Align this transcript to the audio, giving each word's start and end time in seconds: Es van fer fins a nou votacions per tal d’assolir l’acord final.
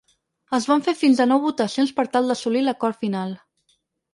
Es 0.57 0.65
van 0.69 0.81
fer 0.87 0.93
fins 1.01 1.19
a 1.19 1.27
nou 1.33 1.43
votacions 1.43 1.93
per 1.99 2.07
tal 2.17 2.33
d’assolir 2.33 2.65
l’acord 2.69 2.99
final. 3.07 3.37